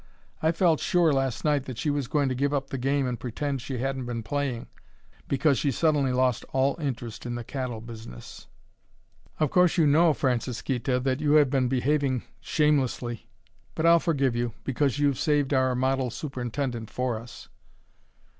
I 0.41 0.51
felt 0.51 0.79
sure 0.79 1.13
last 1.13 1.45
night 1.45 1.65
that 1.65 1.77
she 1.77 1.91
was 1.91 2.07
going 2.07 2.27
to 2.29 2.33
give 2.33 2.55
up 2.55 2.71
the 2.71 2.79
game 2.79 3.05
and 3.05 3.19
pretend 3.19 3.61
she 3.61 3.77
hadn't 3.77 4.07
been 4.07 4.23
playing, 4.23 4.65
because 5.27 5.59
she 5.59 5.69
suddenly 5.69 6.11
lost 6.11 6.43
all 6.53 6.75
interest 6.81 7.23
in 7.27 7.35
the 7.35 7.43
cattle 7.43 7.81
business." 7.81 8.47
"Of 9.39 9.51
course 9.51 9.77
you 9.77 9.85
know, 9.85 10.11
Francisquita, 10.13 10.99
that 11.03 11.21
you 11.21 11.33
have 11.33 11.51
been 11.51 11.67
behaving 11.67 12.23
shamelessly; 12.39 13.29
but 13.75 13.85
I'll 13.85 13.99
forgive 13.99 14.35
you, 14.35 14.53
because 14.63 14.97
you've 14.97 15.19
saved 15.19 15.53
our 15.53 15.75
model 15.75 16.09
superintendent 16.09 16.89
for 16.89 17.19
us." 17.19 17.49